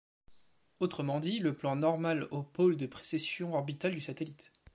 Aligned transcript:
Autrement 0.79 1.19
dit, 1.19 1.37
le 1.37 1.53
plan 1.55 1.75
normal 1.75 2.27
au 2.31 2.41
pôle 2.41 2.75
de 2.75 2.87
précession 2.87 3.53
orbitale 3.53 3.91
du 3.91 4.01
satellite. 4.01 4.51